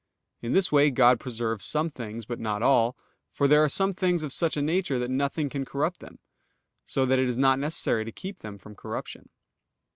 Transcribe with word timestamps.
In 0.41 0.53
this 0.53 0.71
way 0.71 0.89
God 0.89 1.19
preserves 1.19 1.63
some 1.63 1.87
things, 1.91 2.25
but 2.25 2.39
not 2.39 2.63
all, 2.63 2.97
for 3.29 3.47
there 3.47 3.63
are 3.63 3.69
some 3.69 3.93
things 3.93 4.23
of 4.23 4.33
such 4.33 4.57
a 4.57 4.61
nature 4.63 4.97
that 4.97 5.11
nothing 5.11 5.47
can 5.47 5.63
corrupt 5.63 5.99
them, 5.99 6.17
so 6.83 7.05
that 7.05 7.19
it 7.19 7.29
is 7.29 7.37
not 7.37 7.59
necessary 7.59 8.03
to 8.05 8.11
keep 8.11 8.39
them 8.39 8.57
from 8.57 8.73
corruption. 8.73 9.29